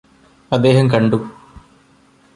[0.51, 1.19] അദ്ദേഹം കണ്ടു